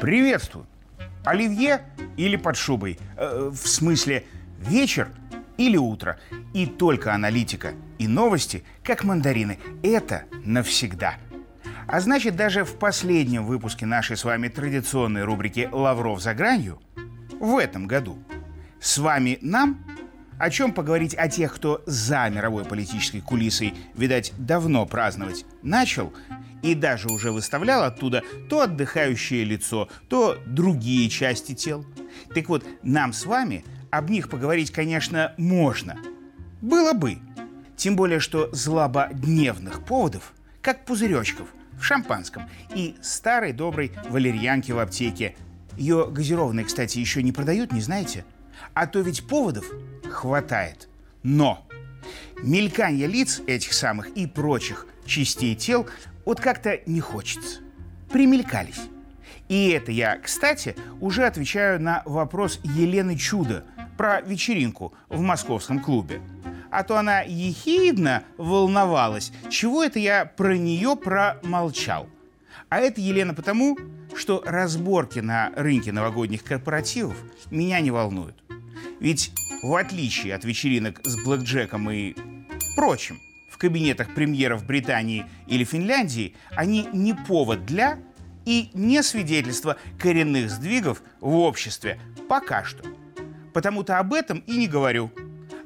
Приветствую. 0.00 0.66
Оливье 1.24 1.82
или 2.16 2.36
под 2.36 2.56
шубой? 2.56 2.98
Э, 3.16 3.50
в 3.52 3.68
смысле, 3.68 4.24
вечер 4.58 5.08
или 5.56 5.76
утро. 5.76 6.18
И 6.54 6.66
только 6.66 7.14
аналитика 7.14 7.74
и 7.98 8.08
новости, 8.08 8.64
как 8.82 9.04
мандарины. 9.04 9.58
Это 9.82 10.24
навсегда. 10.44 11.14
А 11.86 12.00
значит, 12.00 12.34
даже 12.34 12.64
в 12.64 12.74
последнем 12.78 13.46
выпуске 13.46 13.86
нашей 13.86 14.16
с 14.16 14.24
вами 14.24 14.48
традиционной 14.48 15.24
рубрики 15.24 15.68
«Лавров 15.70 16.20
за 16.20 16.34
гранью» 16.34 16.80
в 17.38 17.56
этом 17.58 17.86
году 17.86 18.18
с 18.82 18.98
вами 18.98 19.38
нам 19.40 19.78
о 20.42 20.50
чем 20.50 20.72
поговорить 20.72 21.14
о 21.14 21.28
тех, 21.28 21.54
кто 21.54 21.84
за 21.86 22.28
мировой 22.28 22.64
политической 22.64 23.20
кулисой, 23.20 23.74
видать, 23.94 24.32
давно 24.36 24.84
праздновать 24.86 25.44
начал 25.62 26.12
и 26.62 26.74
даже 26.74 27.10
уже 27.10 27.30
выставлял 27.30 27.84
оттуда 27.84 28.24
то 28.48 28.62
отдыхающее 28.62 29.44
лицо, 29.44 29.88
то 30.08 30.36
другие 30.44 31.08
части 31.08 31.54
тел. 31.54 31.86
Так 32.34 32.48
вот, 32.48 32.66
нам 32.82 33.12
с 33.12 33.24
вами 33.24 33.64
об 33.92 34.10
них 34.10 34.28
поговорить, 34.28 34.72
конечно, 34.72 35.32
можно. 35.36 35.96
Было 36.60 36.92
бы. 36.92 37.18
Тем 37.76 37.94
более, 37.94 38.18
что 38.18 38.50
злободневных 38.52 39.84
поводов, 39.84 40.32
как 40.60 40.84
пузыречков 40.84 41.46
в 41.78 41.84
шампанском 41.84 42.48
и 42.74 42.96
старой 43.00 43.52
доброй 43.52 43.92
валерьянки 44.08 44.72
в 44.72 44.80
аптеке. 44.80 45.36
Ее 45.76 46.10
газированные, 46.10 46.66
кстати, 46.66 46.98
еще 46.98 47.22
не 47.22 47.30
продают, 47.30 47.70
не 47.70 47.80
знаете? 47.80 48.24
А 48.74 48.88
то 48.88 48.98
ведь 49.00 49.26
поводов 49.28 49.70
хватает. 50.12 50.88
Но 51.22 51.66
мелькание 52.42 53.06
лиц 53.06 53.40
этих 53.46 53.72
самых 53.72 54.08
и 54.10 54.26
прочих 54.26 54.86
частей 55.06 55.54
тел 55.54 55.86
вот 56.24 56.40
как-то 56.40 56.80
не 56.86 57.00
хочется. 57.00 57.60
Примелькались. 58.10 58.80
И 59.48 59.70
это 59.70 59.92
я, 59.92 60.18
кстати, 60.18 60.76
уже 61.00 61.24
отвечаю 61.24 61.80
на 61.80 62.02
вопрос 62.06 62.60
Елены 62.62 63.16
Чудо 63.16 63.64
про 63.96 64.20
вечеринку 64.20 64.94
в 65.08 65.20
московском 65.20 65.80
клубе. 65.80 66.20
А 66.70 66.84
то 66.84 66.96
она 66.96 67.20
ехидно 67.20 68.24
волновалась, 68.38 69.32
чего 69.50 69.84
это 69.84 69.98
я 69.98 70.24
про 70.24 70.56
нее 70.56 70.96
промолчал. 70.96 72.08
А 72.70 72.78
это 72.78 73.02
Елена 73.02 73.34
потому, 73.34 73.76
что 74.16 74.42
разборки 74.46 75.18
на 75.18 75.50
рынке 75.54 75.92
новогодних 75.92 76.42
корпоративов 76.44 77.16
меня 77.50 77.80
не 77.80 77.90
волнуют. 77.90 78.42
Ведь 79.02 79.32
в 79.64 79.74
отличие 79.74 80.32
от 80.32 80.44
вечеринок 80.44 81.00
с 81.02 81.16
блэкджеком 81.16 81.90
и 81.90 82.14
прочим, 82.76 83.18
в 83.50 83.58
кабинетах 83.58 84.14
премьеров 84.14 84.64
Британии 84.64 85.26
или 85.48 85.64
Финляндии 85.64 86.36
они 86.52 86.88
не 86.92 87.12
повод 87.12 87.66
для 87.66 87.98
и 88.44 88.70
не 88.74 89.02
свидетельство 89.02 89.76
коренных 89.98 90.48
сдвигов 90.50 91.02
в 91.20 91.34
обществе 91.34 91.98
пока 92.28 92.62
что. 92.62 92.84
Потому-то 93.52 93.98
об 93.98 94.14
этом 94.14 94.38
и 94.46 94.56
не 94.56 94.68
говорю. 94.68 95.10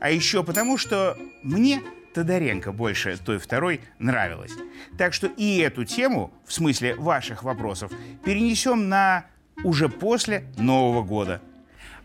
А 0.01 0.11
еще 0.11 0.43
потому, 0.43 0.79
что 0.79 1.19
мне 1.43 1.83
Тодоренко 2.15 2.73
больше 2.73 3.19
той 3.19 3.37
второй 3.37 3.83
нравилось. 3.99 4.53
Так 4.97 5.13
что 5.13 5.27
и 5.27 5.59
эту 5.59 5.85
тему, 5.85 6.33
в 6.47 6.55
смысле 6.55 6.95
ваших 6.95 7.43
вопросов, 7.43 7.93
перенесем 8.25 8.89
на 8.89 9.27
уже 9.63 9.91
после 9.91 10.47
Нового 10.57 11.03
года. 11.03 11.43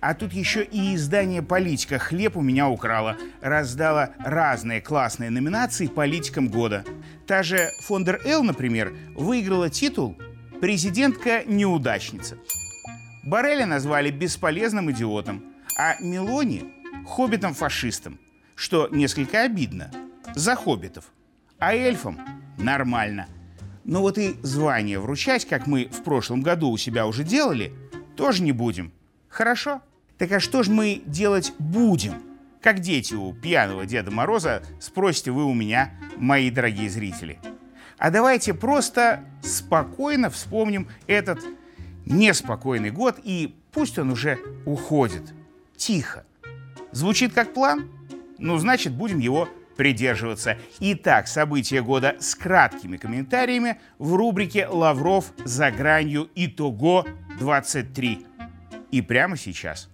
А 0.02 0.16
тут 0.16 0.33
еще 0.33 0.63
и 0.63 0.95
издание 0.95 1.44
«Политика» 1.44 1.99
хлеб 1.99 2.35
у 2.35 2.41
меня 2.41 2.67
украла. 2.67 3.17
Раздала 3.39 4.09
разные 4.17 4.81
классные 4.81 5.30
номинации 5.30 5.85
политикам 5.85 6.49
года. 6.49 6.83
Та 7.27 7.44
же 7.44 7.69
Фондер 7.83 8.19
Эл, 8.25 8.41
например, 8.41 8.95
выиграла 9.16 9.69
титул 9.69 10.17
«Президентка-неудачница». 10.59 12.38
Барреля 13.23 13.67
назвали 13.67 14.09
бесполезным 14.09 14.89
идиотом, 14.89 15.44
а 15.78 15.95
Мелони– 16.01 16.73
хоббитом-фашистом, 17.06 18.19
что 18.56 18.88
несколько 18.91 19.44
обидно. 19.44 19.91
За 20.33 20.56
хоббитов. 20.56 21.06
А 21.59 21.75
эльфам– 21.75 22.19
нормально. 22.57 23.28
Но 23.83 24.01
вот 24.01 24.18
и 24.18 24.35
звание 24.41 25.00
вручать, 25.00 25.47
как 25.47 25.68
мы 25.68 25.85
в 25.85 26.01
прошлом 26.01 26.41
году 26.41 26.72
у 26.72 26.78
себя 26.78 27.06
уже 27.06 27.23
делали, 27.23 27.72
тоже 28.16 28.41
не 28.41 28.51
будем. 28.51 28.91
Хорошо? 29.29 29.83
Так 30.21 30.33
а 30.33 30.39
что 30.39 30.61
же 30.61 30.69
мы 30.69 31.01
делать 31.07 31.51
будем? 31.57 32.21
Как 32.61 32.77
дети 32.77 33.15
у 33.15 33.33
пьяного 33.33 33.87
Деда 33.87 34.11
Мороза, 34.11 34.61
спросите 34.79 35.31
вы 35.31 35.45
у 35.45 35.55
меня, 35.55 35.95
мои 36.15 36.51
дорогие 36.51 36.91
зрители. 36.91 37.39
А 37.97 38.11
давайте 38.11 38.53
просто 38.53 39.23
спокойно 39.41 40.29
вспомним 40.29 40.87
этот 41.07 41.39
неспокойный 42.05 42.91
год, 42.91 43.19
и 43.23 43.55
пусть 43.71 43.97
он 43.97 44.11
уже 44.11 44.37
уходит. 44.67 45.33
Тихо. 45.75 46.23
Звучит 46.91 47.33
как 47.33 47.55
план? 47.55 47.89
Ну, 48.38 48.59
значит, 48.59 48.93
будем 48.93 49.17
его 49.17 49.49
придерживаться. 49.75 50.59
Итак, 50.79 51.27
события 51.27 51.81
года 51.81 52.15
с 52.19 52.35
краткими 52.35 52.97
комментариями 52.97 53.79
в 53.97 54.13
рубрике 54.13 54.67
«Лавров 54.67 55.33
за 55.45 55.71
гранью 55.71 56.29
итого 56.35 57.07
23». 57.39 58.27
И 58.91 59.01
прямо 59.01 59.35
сейчас. 59.35 59.89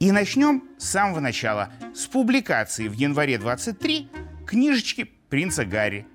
И 0.00 0.10
начнем 0.10 0.64
с 0.76 0.90
самого 0.90 1.20
начала, 1.20 1.70
с 1.94 2.06
публикации 2.06 2.88
в 2.88 2.92
январе 2.92 3.38
23 3.38 4.10
книжечки 4.46 5.10
принца 5.28 5.64
Гарри, 5.64 6.06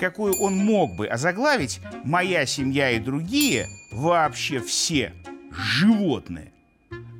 какую 0.00 0.34
он 0.34 0.56
мог 0.56 0.96
бы 0.96 1.06
озаглавить 1.06 1.80
«Моя 2.04 2.46
семья 2.46 2.90
и 2.90 2.98
другие, 2.98 3.66
вообще 3.92 4.60
все 4.60 5.12
животные». 5.50 6.52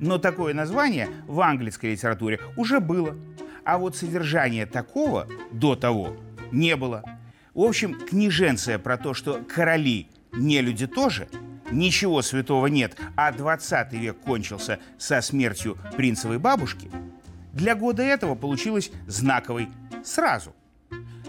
Но 0.00 0.18
такое 0.18 0.54
название 0.54 1.08
в 1.26 1.40
английской 1.40 1.92
литературе 1.92 2.40
уже 2.56 2.80
было. 2.80 3.16
А 3.64 3.78
вот 3.78 3.96
содержание 3.96 4.66
такого 4.66 5.28
до 5.52 5.76
того 5.76 6.16
не 6.52 6.76
было. 6.76 7.02
В 7.54 7.62
общем, 7.62 7.94
книженция 7.94 8.78
про 8.78 8.96
то, 8.96 9.14
что 9.14 9.42
короли 9.44 10.08
не 10.32 10.60
люди 10.60 10.86
тоже– 10.86 11.28
ничего 11.70 12.22
святого 12.22 12.66
нет, 12.66 12.96
а 13.16 13.32
20 13.32 13.92
век 13.94 14.18
кончился 14.20 14.78
со 14.98 15.20
смертью 15.20 15.78
принцевой 15.96 16.38
бабушки, 16.38 16.90
для 17.52 17.74
года 17.74 18.02
этого 18.02 18.34
получилось 18.34 18.90
знаковой 19.06 19.68
сразу. 20.04 20.54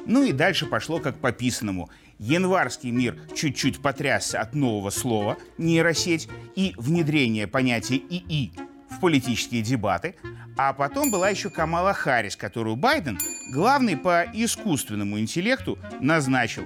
Ну 0.06 0.24
и 0.24 0.32
дальше 0.32 0.66
пошло 0.66 1.00
как 1.00 1.18
по 1.18 1.32
писанному. 1.32 1.90
Январский 2.18 2.92
мир 2.92 3.18
чуть-чуть 3.36 3.82
потрясся 3.82 4.42
от 4.42 4.54
нового 4.54 4.90
слова 4.90 5.38
«нейросеть» 5.58 6.28
и 6.56 6.74
внедрение 6.78 7.48
понятия 7.48 7.98
ИИ 7.98 8.52
в 8.90 9.00
политические 9.00 9.62
дебаты, 9.62 10.16
а 10.58 10.74
потом 10.74 11.12
была 11.12 11.30
еще 11.30 11.50
Камала 11.50 11.94
Харрис, 11.94 12.36
которую 12.36 12.76
Байден, 12.76 13.18
главный 13.54 13.96
по 13.96 14.26
искусственному 14.34 15.20
интеллекту, 15.20 15.80
назначил. 16.02 16.64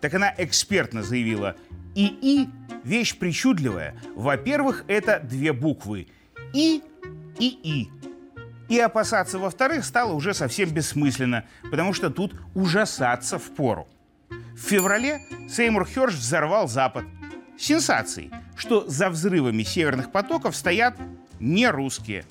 Так 0.00 0.14
она 0.14 0.34
экспертно 0.36 1.02
заявила, 1.02 1.56
ИИ 1.94 2.48
вещь 2.88 3.16
причудливая. 3.16 3.94
Во-первых, 4.16 4.84
это 4.88 5.20
две 5.22 5.52
буквы 5.52 6.08
«и» 6.54 6.82
и 7.38 7.48
«и». 7.62 7.88
И 8.68 8.78
опасаться, 8.78 9.38
во-вторых, 9.38 9.84
стало 9.84 10.12
уже 10.12 10.34
совсем 10.34 10.70
бессмысленно, 10.70 11.44
потому 11.70 11.92
что 11.92 12.10
тут 12.10 12.34
ужасаться 12.54 13.38
в 13.38 13.50
пору. 13.54 13.88
В 14.30 14.58
феврале 14.58 15.20
Сеймур 15.48 15.86
Хёрш 15.86 16.14
взорвал 16.14 16.68
Запад. 16.68 17.04
Сенсацией, 17.58 18.30
что 18.56 18.86
за 18.86 19.08
взрывами 19.08 19.62
северных 19.62 20.12
потоков 20.12 20.54
стоят 20.54 20.96
не 21.40 21.68
русские. 21.70 22.24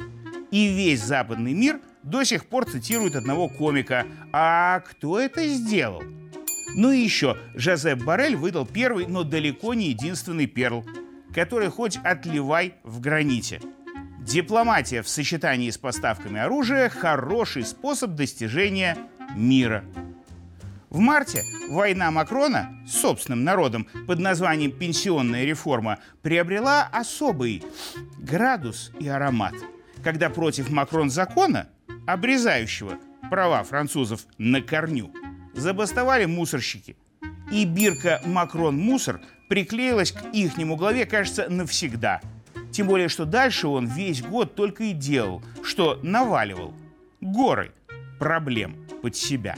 И 0.52 0.67
весь 0.67 1.03
западный 1.03 1.53
мир 1.53 1.79
до 2.03 2.23
сих 2.23 2.46
пор 2.46 2.70
цитирует 2.70 3.16
одного 3.16 3.49
комика. 3.49 4.05
А 4.31 4.81
кто 4.81 5.20
это 5.20 5.47
сделал? 5.47 6.03
Ну 6.75 6.91
и 6.91 6.99
еще, 6.99 7.37
Жозеп 7.55 8.03
Барель 8.03 8.35
выдал 8.35 8.66
первый, 8.66 9.08
но 9.08 9.23
далеко 9.23 9.73
не 9.73 9.90
единственный 9.90 10.47
перл, 10.47 10.85
который 11.34 11.69
хоть 11.69 11.97
отливай 12.03 12.75
в 12.84 12.99
граните. 12.99 13.61
Дипломатия 14.19 15.02
в 15.02 15.08
сочетании 15.08 15.69
с 15.69 15.78
поставками 15.78 16.40
оружия– 16.40 16.90
хороший 16.90 17.64
способ 17.64 18.16
достижения 18.16 18.97
мира. 19.35 19.85
В 20.90 20.99
марте 20.99 21.43
война 21.69 22.11
Макрона 22.11 22.78
с 22.85 22.99
собственным 22.99 23.43
народом 23.43 23.87
под 24.05 24.19
названием 24.19 24.72
«Пенсионная 24.72 25.46
реформа» 25.46 25.99
приобрела 26.22 26.87
особый 26.91 27.64
градус 28.19 28.91
и 28.99 29.08
аромат, 29.08 29.53
когда 30.03 30.29
против 30.29 30.69
Макрон 30.69 31.09
закона, 31.09 31.69
обрезающего 32.05 32.97
права 33.29 33.64
французов 33.64 34.25
на 34.37 34.61
корню– 34.61 35.14
забастовали 35.57 36.25
мусорщики. 36.25 36.95
И 37.51 37.65
бирка 37.65 38.21
«Макрон 38.25 38.77
мусор» 38.77 39.19
приклеилась 39.49 40.11
к 40.11 40.21
ихнему 40.33 40.75
главе, 40.75 41.05
кажется, 41.05 41.47
навсегда. 41.49 42.21
Тем 42.71 42.87
более, 42.87 43.07
что 43.07 43.25
дальше 43.25 43.67
он 43.67 43.87
весь 43.87 44.21
год 44.21 44.55
только 44.55 44.85
и 44.85 44.93
делал, 44.93 45.41
что 45.63 45.99
наваливал 46.03 46.73
горы 47.21 47.71
проблем 48.19 48.87
под 49.01 49.15
себя. 49.15 49.55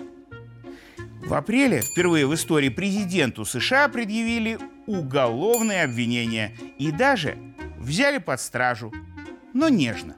В 1.26 1.34
апреле 1.34 1.82
впервые 1.82 2.26
в 2.28 2.34
истории 2.34 2.70
президенту 2.70 3.46
США 3.46 3.90
предъявили 3.90 4.58
уголовные 4.88 5.84
обвинения 5.84 6.56
и 6.78 6.92
даже 6.92 7.38
взяли 7.78 8.20
под 8.20 8.40
стражу, 8.40 8.94
но 9.54 9.70
нежно 9.70 10.16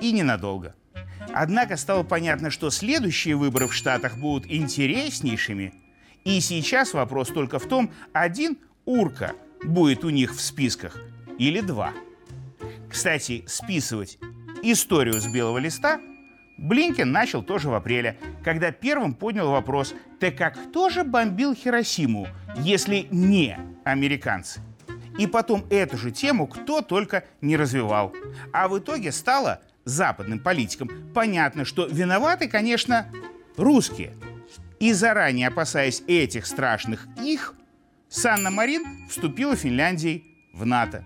и 0.00 0.12
ненадолго. 0.12 0.74
Однако 1.36 1.76
стало 1.76 2.04
понятно, 2.04 2.48
что 2.48 2.70
следующие 2.70 3.34
выборы 3.34 3.66
в 3.66 3.74
Штатах 3.74 4.18
будут 4.18 4.48
интереснейшими. 4.48 5.74
И 6.22 6.40
сейчас 6.40 6.94
вопрос 6.94 7.28
только 7.28 7.58
в 7.58 7.66
том, 7.66 7.90
один 8.12 8.56
урка 8.84 9.32
будет 9.64 10.04
у 10.04 10.10
них 10.10 10.32
в 10.32 10.40
списках 10.40 10.96
или 11.36 11.60
два. 11.60 11.92
Кстати, 12.88 13.42
списывать 13.48 14.18
историю 14.62 15.20
с 15.20 15.26
белого 15.26 15.58
листа 15.58 16.00
Блинкен 16.56 17.10
начал 17.10 17.42
тоже 17.42 17.68
в 17.68 17.74
апреле, 17.74 18.16
когда 18.44 18.70
первым 18.70 19.12
поднял 19.12 19.50
вопрос, 19.50 19.92
так 20.20 20.36
как 20.38 20.54
кто 20.68 20.88
же 20.88 21.02
бомбил 21.02 21.52
Хиросиму, 21.52 22.28
если 22.58 23.08
не 23.10 23.58
американцы? 23.82 24.60
И 25.18 25.26
потом 25.26 25.64
эту 25.68 25.96
же 25.96 26.12
тему 26.12 26.46
кто 26.46 26.80
только 26.80 27.24
не 27.40 27.56
развивал. 27.56 28.14
А 28.52 28.68
в 28.68 28.78
итоге 28.78 29.10
стало 29.10 29.60
западным 29.84 30.38
политикам 30.38 30.90
понятно, 31.14 31.64
что 31.64 31.86
виноваты, 31.86 32.48
конечно, 32.48 33.06
русские. 33.56 34.14
И 34.80 34.92
заранее 34.92 35.48
опасаясь 35.48 36.02
этих 36.06 36.46
страшных 36.46 37.06
«их», 37.22 37.54
Санна 38.08 38.50
Марин 38.50 39.08
вступила 39.08 39.56
Финляндией 39.56 40.24
в 40.52 40.64
НАТО. 40.64 41.04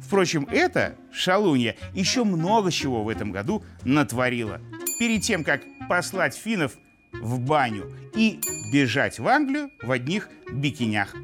Впрочем, 0.00 0.46
эта 0.50 0.94
шалунья 1.10 1.76
еще 1.94 2.24
много 2.24 2.70
чего 2.70 3.02
в 3.02 3.08
этом 3.08 3.32
году 3.32 3.64
натворила. 3.84 4.60
Перед 4.98 5.22
тем, 5.22 5.42
как 5.42 5.62
послать 5.88 6.36
финнов 6.36 6.76
в 7.12 7.40
баню 7.40 7.90
и 8.14 8.40
бежать 8.72 9.18
в 9.18 9.26
Англию 9.26 9.70
в 9.82 9.90
одних 9.90 10.28
бикинях. 10.52 11.14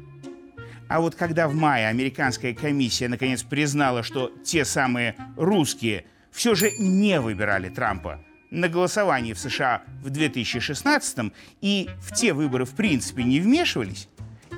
А 0.87 0.99
вот 0.99 1.15
когда 1.15 1.47
в 1.47 1.53
мае 1.53 1.87
американская 1.87 2.53
комиссия 2.53 3.07
наконец 3.07 3.43
признала, 3.43 4.03
что 4.03 4.31
те 4.43 4.65
самые 4.65 5.15
русские 5.37 6.05
все 6.31 6.55
же 6.55 6.71
не 6.77 7.19
выбирали 7.19 7.69
Трампа 7.69 8.19
на 8.51 8.67
голосовании 8.67 9.33
в 9.33 9.39
США 9.39 9.81
в 10.03 10.09
2016 10.09 11.33
и 11.61 11.89
в 12.01 12.13
те 12.13 12.33
выборы 12.33 12.65
в 12.65 12.71
принципе 12.71 13.23
не 13.23 13.39
вмешивались, 13.39 14.09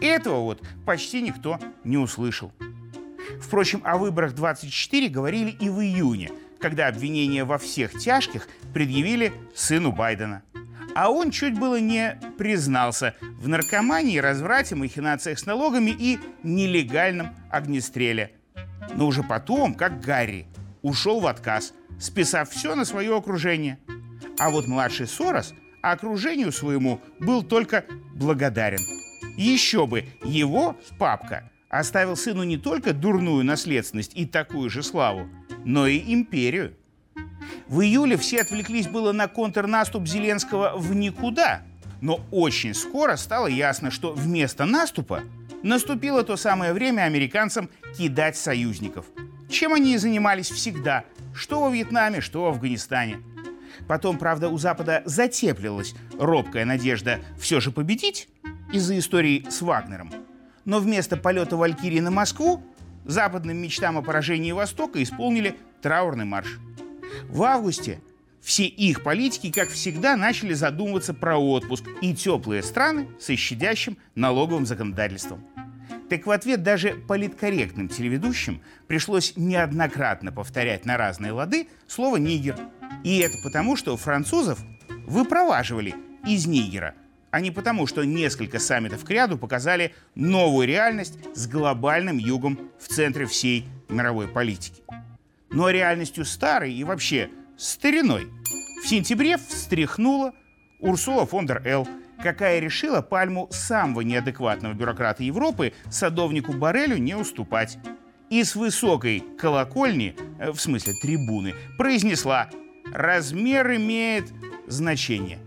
этого 0.01 0.41
вот 0.41 0.61
почти 0.85 1.21
никто 1.21 1.59
не 1.83 1.97
услышал. 1.97 2.51
Впрочем, 3.39 3.81
о 3.85 3.97
выборах 3.97 4.33
24 4.33 5.07
говорили 5.09 5.51
и 5.51 5.69
в 5.69 5.79
июне, 5.81 6.31
когда 6.59 6.87
обвинения 6.87 7.45
во 7.45 7.57
всех 7.57 7.97
тяжких 7.97 8.47
предъявили 8.73 9.33
сыну 9.55 9.91
Байдена. 9.91 10.43
А 10.95 11.09
он 11.09 11.31
чуть 11.31 11.57
было 11.57 11.79
не 11.79 12.19
признался 12.37 13.15
в 13.21 13.47
наркомании, 13.47 14.17
разврате, 14.19 14.75
махинациях 14.75 15.39
с 15.39 15.45
налогами 15.45 15.91
и 15.91 16.19
нелегальном 16.43 17.35
огнестреле. 17.49 18.33
Но 18.95 19.07
уже 19.07 19.23
потом, 19.23 19.73
как 19.73 20.01
Гарри, 20.01 20.45
ушел 20.83 21.19
в 21.19 21.25
отказ, 21.25 21.73
списав 21.99 22.51
все 22.51 22.75
на 22.75 22.85
свое 22.85 23.17
окружение. 23.17 23.79
А 24.37 24.51
вот 24.51 24.67
младший 24.67 25.07
Сорос 25.07 25.53
окружению 25.81 26.51
своему 26.51 27.01
был 27.19 27.41
только 27.41 27.85
благодарен. 28.13 28.79
Еще 29.35 29.87
бы, 29.87 30.05
его 30.23 30.77
папка 30.99 31.49
оставил 31.69 32.15
сыну 32.15 32.43
не 32.43 32.57
только 32.57 32.93
дурную 32.93 33.43
наследственность 33.43 34.11
и 34.15 34.25
такую 34.25 34.69
же 34.69 34.83
славу, 34.83 35.27
но 35.65 35.87
и 35.87 36.13
империю. 36.13 36.75
В 37.67 37.81
июле 37.81 38.17
все 38.17 38.41
отвлеклись 38.41 38.87
было 38.87 39.11
на 39.11 39.27
контрнаступ 39.27 40.07
Зеленского 40.07 40.77
в 40.77 40.93
никуда, 40.93 41.63
но 42.01 42.21
очень 42.31 42.73
скоро 42.73 43.15
стало 43.15 43.47
ясно, 43.47 43.89
что 43.89 44.13
вместо 44.13 44.65
наступа 44.65 45.23
наступило 45.63 46.23
то 46.23 46.35
самое 46.35 46.73
время 46.73 47.03
американцам 47.03 47.69
кидать 47.97 48.37
союзников. 48.37 49.05
Чем 49.53 49.73
они 49.73 49.93
и 49.93 49.97
занимались 49.97 50.51
всегда, 50.51 51.05
что 51.33 51.61
во 51.61 51.69
Вьетнаме, 51.69 52.19
что 52.19 52.43
в 52.43 52.47
Афганистане. 52.47 53.19
Потом, 53.87 54.17
правда, 54.17 54.49
у 54.49 54.57
Запада 54.57 55.01
затеплилась 55.05 55.95
робкая 56.19 56.65
надежда 56.65 57.21
все 57.39 57.61
же 57.61 57.71
победить 57.71 58.27
из-за 58.73 58.99
истории 58.99 59.45
с 59.49 59.61
Вагнером– 59.61 60.11
но 60.65 60.79
вместо 60.79 61.17
полета 61.17 61.57
Валькирии 61.57 61.99
на 61.99 62.11
Москву 62.11 62.63
западным 63.05 63.57
мечтам 63.57 63.97
о 63.97 64.01
поражении 64.01 64.51
Востока 64.51 65.01
исполнили 65.03 65.55
траурный 65.81 66.25
марш. 66.25 66.59
В 67.27 67.43
августе 67.43 67.99
все 68.41 68.65
их 68.65 69.03
политики, 69.03 69.51
как 69.51 69.69
всегда, 69.69 70.15
начали 70.15 70.53
задумываться 70.53 71.13
про 71.13 71.37
отпуск 71.37 71.85
и 72.01 72.13
теплые 72.13 72.63
страны 72.63 73.07
с 73.19 73.27
щадящим 73.35 73.97
налоговым 74.15 74.65
законодательством. 74.65 75.45
Так 76.09 76.25
в 76.25 76.31
ответ 76.31 76.63
даже 76.63 76.95
политкорректным 77.07 77.87
телеведущим 77.87 78.61
пришлось 78.87 79.33
неоднократно 79.35 80.31
повторять 80.31 80.85
на 80.85 80.97
разные 80.97 81.31
лады 81.31 81.67
слово 81.87 82.17
«нигер». 82.17 82.57
И 83.03 83.17
это 83.19 83.37
потому, 83.43 83.75
что 83.75 83.97
французов 83.97 84.59
выпроваживали 85.07 85.95
из 86.25 86.45
Нигера– 86.45 86.95
а 87.33 87.39
не 87.39 87.49
потому, 87.49 87.87
что 87.87 88.03
несколько 88.03 88.59
саммитов 88.59 89.03
к 89.03 89.09
ряду 89.09 89.39
показали 89.39 89.95
новую 90.13 90.67
реальность 90.67 91.17
с 91.33 91.47
глобальным 91.47 92.19
югом 92.19 92.69
в 92.79 92.87
центре 92.87 93.25
всей 93.25 93.65
мировой 93.89 94.27
политики. 94.27 94.83
Но 95.49 95.71
реальностью 95.71 96.25
старой 96.25 96.71
и 96.71 96.83
вообще 96.83 97.31
стариной 97.57 98.27
в 98.83 98.87
сентябре 98.87 99.37
встряхнула 99.37 100.33
Урсула 100.79 101.25
фон 101.25 101.47
дер 101.47 101.63
Эл, 101.65 101.87
какая 102.23 102.59
решила 102.59 103.01
пальму 103.01 103.49
самого 103.51 104.01
неадекватного 104.01 104.73
бюрократа 104.73 105.23
Европы 105.23 105.73
садовнику 105.91 106.53
Барелю 106.53 106.97
не 106.97 107.15
уступать. 107.15 107.77
И 108.29 108.43
с 108.43 108.55
высокой 108.55 109.23
колокольни, 109.37 110.15
э, 110.39 110.51
в 110.51 110.59
смысле 110.59 110.93
трибуны, 111.01 111.53
произнесла 111.77 112.49
«размер 112.91 113.75
имеет 113.75 114.31
значение». 114.67 115.39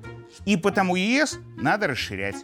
И 0.45 0.57
потому 0.57 0.95
ЕС 0.95 1.39
надо 1.57 1.89
расширять. 1.89 2.37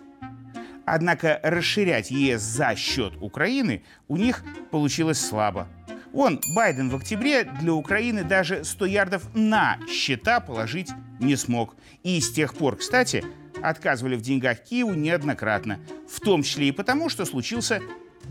Однако 0.86 1.38
расширять 1.44 2.10
ЕС 2.10 2.40
за 2.40 2.74
счет 2.74 3.12
Украины 3.20 3.84
у 4.08 4.16
них 4.16 4.42
получилось 4.70 5.20
слабо. 5.20 5.68
Вон, 6.12 6.40
Байден 6.54 6.88
в 6.90 6.96
октябре 6.96 7.44
для 7.44 7.72
Украины 7.72 8.24
даже 8.24 8.64
100 8.64 8.86
ярдов 8.86 9.34
на 9.34 9.78
счета 9.88 10.40
положить 10.40 10.90
не 11.20 11.36
смог. 11.36 11.76
И 12.02 12.20
с 12.20 12.32
тех 12.32 12.54
пор, 12.54 12.76
кстати, 12.76 13.24
отказывали 13.62 14.16
в 14.16 14.22
деньгах 14.22 14.62
Киеву 14.62 14.94
неоднократно. 14.94 15.80
В 16.08 16.20
том 16.20 16.42
числе 16.42 16.68
и 16.68 16.72
потому, 16.72 17.08
что 17.08 17.24
случился 17.24 17.80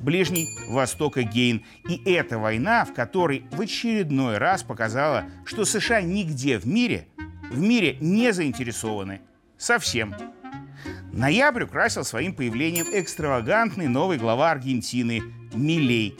Ближний 0.01 0.47
Восток 0.69 1.17
и 1.17 1.23
Гейн. 1.23 1.65
И 1.89 2.01
эта 2.11 2.37
война, 2.37 2.85
в 2.85 2.93
которой 2.93 3.45
в 3.51 3.61
очередной 3.61 4.37
раз 4.37 4.63
показала, 4.63 5.25
что 5.45 5.65
США 5.65 6.01
нигде 6.01 6.57
в 6.57 6.65
мире, 6.65 7.07
в 7.51 7.59
мире 7.59 7.97
не 7.99 8.31
заинтересованы– 8.33 9.21
Совсем. 9.61 10.15
Ноябрь 11.13 11.65
украсил 11.65 12.03
своим 12.03 12.33
появлением 12.33 12.87
экстравагантный 12.91 13.87
новый 13.87 14.17
глава 14.17 14.49
Аргентины 14.49 15.21
Милей, 15.53 16.17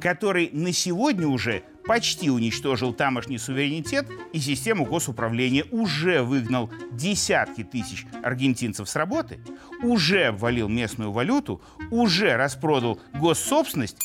который 0.00 0.50
на 0.52 0.72
сегодня 0.72 1.26
уже 1.26 1.64
почти 1.86 2.30
уничтожил 2.30 2.92
тамошний 2.92 3.38
суверенитет 3.38 4.08
и 4.32 4.40
систему 4.40 4.84
госуправления, 4.84 5.64
уже 5.70 6.22
выгнал 6.22 6.70
десятки 6.92 7.62
тысяч 7.62 8.06
аргентинцев 8.22 8.88
с 8.88 8.96
работы, 8.96 9.40
уже 9.82 10.24
обвалил 10.24 10.68
местную 10.68 11.12
валюту, 11.12 11.60
уже 11.90 12.36
распродал 12.36 13.00
госсобственность, 13.14 13.98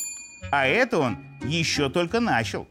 а 0.52 0.68
это 0.68 1.00
он 1.00 1.18
еще 1.44 1.90
только 1.90 2.20
начал. 2.20 2.68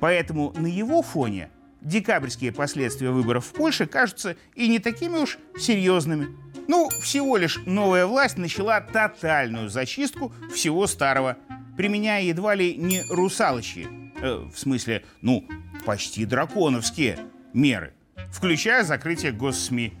Поэтому 0.00 0.52
на 0.56 0.66
его 0.66 1.02
фоне 1.02 1.50
декабрьские 1.80 2.52
последствия 2.52 3.10
выборов 3.10 3.46
в 3.46 3.52
Польше 3.52 3.86
кажутся 3.86 4.36
и 4.54 4.68
не 4.68 4.78
такими 4.78 5.18
уж 5.18 5.38
серьезными. 5.58 6.28
Ну, 6.68 6.88
всего 7.00 7.36
лишь 7.36 7.60
новая 7.64 8.06
власть 8.06 8.38
начала 8.38 8.80
тотальную 8.80 9.70
зачистку 9.70 10.32
всего 10.52 10.88
старого, 10.88 11.36
применяя 11.76 12.22
едва 12.22 12.56
ли 12.56 12.76
не 12.76 13.02
русалочьи, 13.08 14.05
э, 14.20 14.46
в 14.52 14.58
смысле, 14.58 15.04
ну, 15.22 15.46
почти 15.84 16.24
драконовские 16.24 17.18
меры, 17.52 17.92
включая 18.30 18.84
закрытие 18.84 19.32
госсми. 19.32 19.94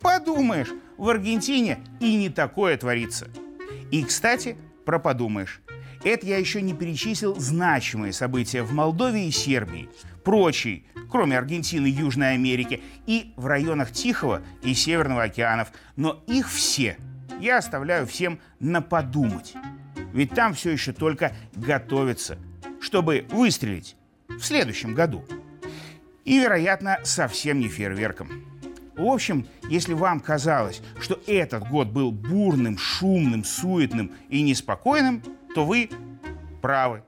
Подумаешь, 0.00 0.68
в 0.96 1.08
Аргентине 1.08 1.78
и 2.00 2.16
не 2.16 2.28
такое 2.28 2.76
творится. 2.76 3.28
И, 3.90 4.02
кстати, 4.02 4.56
про 4.84 4.98
подумаешь. 4.98 5.60
Это 6.04 6.26
я 6.26 6.38
еще 6.38 6.62
не 6.62 6.74
перечислил 6.74 7.34
значимые 7.36 8.12
события 8.12 8.62
в 8.62 8.72
Молдове 8.72 9.26
и 9.26 9.30
Сербии, 9.32 9.88
прочей, 10.24 10.86
кроме 11.10 11.36
Аргентины 11.36 11.86
Южной 11.86 12.34
Америки, 12.34 12.82
и 13.06 13.32
в 13.36 13.46
районах 13.46 13.90
Тихого 13.90 14.42
и 14.62 14.74
Северного 14.74 15.24
океанов. 15.24 15.72
Но 15.96 16.22
их 16.28 16.48
все 16.48 16.96
я 17.40 17.58
оставляю 17.58 18.06
всем 18.06 18.40
на 18.60 18.80
подумать. 18.80 19.54
Ведь 20.12 20.30
там 20.30 20.54
все 20.54 20.70
еще 20.70 20.92
только 20.92 21.32
готовится, 21.54 22.38
чтобы 22.80 23.26
выстрелить 23.30 23.96
в 24.28 24.40
следующем 24.40 24.94
году. 24.94 25.24
И, 26.24 26.38
вероятно, 26.38 26.98
совсем 27.04 27.58
не 27.60 27.68
фейерверком. 27.68 28.28
В 28.96 29.06
общем, 29.06 29.46
если 29.68 29.94
вам 29.94 30.20
казалось, 30.20 30.82
что 31.00 31.20
этот 31.26 31.68
год 31.68 31.88
был 31.88 32.10
бурным, 32.10 32.76
шумным, 32.76 33.44
суетным 33.44 34.12
и 34.28 34.42
неспокойным, 34.42 35.22
то 35.54 35.64
вы 35.64 35.88
правы. 36.60 37.04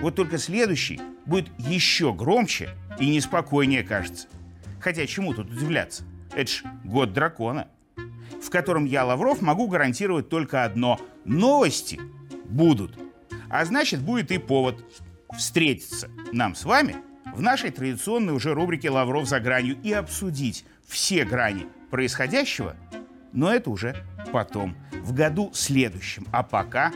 Вот 0.00 0.16
только 0.16 0.38
следующий 0.38 1.00
будет 1.26 1.48
еще 1.58 2.12
громче 2.12 2.70
и 2.98 3.08
неспокойнее, 3.08 3.84
кажется. 3.84 4.28
Хотя 4.80 5.06
чему 5.06 5.32
тут 5.32 5.50
удивляться? 5.50 6.04
Это 6.34 6.50
ж 6.50 6.62
год 6.84 7.12
дракона, 7.12 7.68
в 8.42 8.50
котором 8.50 8.84
я, 8.84 9.04
Лавров, 9.04 9.40
могу 9.40 9.68
гарантировать 9.68 10.28
только 10.28 10.64
одно. 10.64 11.00
Новости 11.24 12.00
будут. 12.46 12.98
А 13.48 13.64
значит, 13.64 14.00
будет 14.00 14.30
и 14.30 14.38
повод 14.38 14.84
встретиться 15.36 16.10
нам 16.32 16.54
с 16.54 16.64
вами 16.64 16.96
в 17.34 17.40
нашей 17.40 17.70
традиционной 17.70 18.32
уже 18.32 18.54
рубрике 18.54 18.90
«Лавров 18.90 19.28
за 19.28 19.40
гранью» 19.40 19.78
и 19.82 19.92
обсудить 19.92 20.64
все 20.86 21.24
грани 21.24 21.66
происходящего, 21.90 22.76
но 23.32 23.52
это 23.52 23.70
уже 23.70 23.96
потом, 24.32 24.76
в 24.92 25.12
году 25.12 25.50
следующем. 25.54 26.26
А 26.32 26.42
пока, 26.42 26.92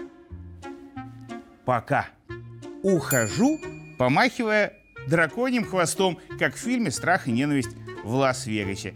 пока 1.64 2.08
ухожу, 2.82 3.60
помахивая 3.98 4.74
драконьим 5.06 5.64
хвостом, 5.64 6.18
как 6.38 6.54
в 6.54 6.58
фильме 6.58 6.90
«Страх 6.90 7.28
и 7.28 7.32
ненависть 7.32 7.76
в 8.04 8.14
Лас-Вегасе». 8.14 8.94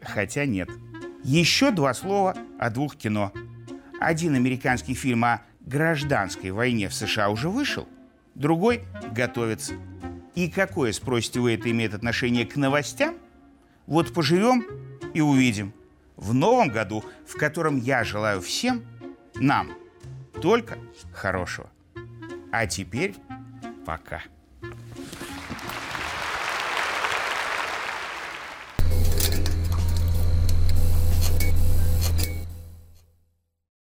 Хотя 0.00 0.46
нет. 0.46 0.68
Еще 1.24 1.72
два 1.72 1.92
слова 1.94 2.36
о 2.58 2.70
двух 2.70 2.96
кино. 2.96 3.32
Один 4.00 4.34
американский 4.34 4.94
фильм 4.94 5.24
о 5.24 5.42
гражданской 5.60 6.52
войне 6.52 6.88
в 6.88 6.94
США 6.94 7.28
уже 7.28 7.48
вышел, 7.48 7.88
другой 8.36 8.84
готовится. 9.12 9.74
И 10.34 10.48
какое, 10.48 10.92
спросите 10.92 11.40
вы, 11.40 11.54
это 11.54 11.70
имеет 11.70 11.94
отношение 11.94 12.46
к 12.46 12.56
новостям? 12.56 13.16
Вот 13.86 14.12
поживем 14.12 14.64
и 15.14 15.20
увидим. 15.20 15.72
В 16.16 16.34
новом 16.34 16.68
году, 16.68 17.04
в 17.26 17.36
котором 17.36 17.78
я 17.78 18.04
желаю 18.04 18.40
всем, 18.40 18.84
нам, 19.34 19.72
только 20.40 20.78
хорошего. 21.12 21.70
А 22.52 22.66
теперь 22.66 23.14
пока. 23.84 24.22